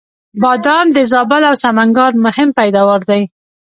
بادام 0.41 0.85
د 0.93 0.99
زابل 1.11 1.41
او 1.49 1.55
سمنګان 1.63 2.13
مهم 2.25 2.49
پیداوار 2.59 3.01
دی 3.09 3.21